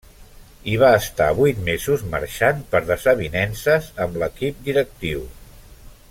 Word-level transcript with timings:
Hi 0.69 0.77
va 0.83 0.87
estar 0.99 1.27
vuit 1.39 1.59
mesos, 1.67 2.05
marxant 2.15 2.63
per 2.73 2.81
desavinences 2.87 3.91
amb 4.07 4.17
l'equip 4.23 4.65
directiu. 4.71 5.21